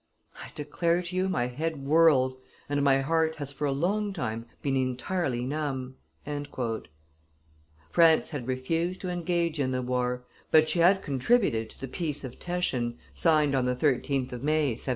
[0.39, 4.47] I declare to you, my head whirls and my heart has for a long time
[4.63, 5.95] been entirely numb."
[7.87, 12.23] France had refused to engage in the war, but she had contributed to the peace
[12.23, 14.77] of Teschen, signed on the 13th of May, 1779.